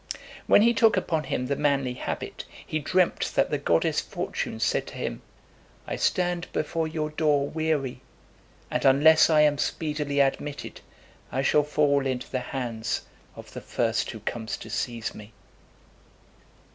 When 0.47 0.63
he 0.63 0.73
took 0.73 0.97
upon 0.97 1.25
him 1.25 1.45
the 1.45 1.55
manly 1.55 1.93
habit, 1.93 2.45
he 2.65 2.79
dreamt 2.79 3.33
that 3.35 3.51
the 3.51 3.59
goddess 3.59 4.01
Fortune 4.01 4.59
said 4.59 4.87
to 4.87 4.95
him, 4.95 5.21
"I 5.85 5.95
stand 5.95 6.47
before 6.51 6.87
your 6.87 7.11
door 7.11 7.47
weary; 7.47 8.01
and 8.71 8.83
unless 8.83 9.29
I 9.29 9.41
am 9.41 9.59
speedily 9.59 10.19
admitted, 10.19 10.81
I 11.31 11.43
shall 11.43 11.61
fall 11.61 12.07
into 12.07 12.31
the 12.31 12.39
hands 12.39 13.01
of 13.35 13.53
the 13.53 13.61
first 13.61 14.09
who 14.09 14.21
comes 14.21 14.57
to 14.57 14.71
seize 14.71 15.13
me." 15.13 15.33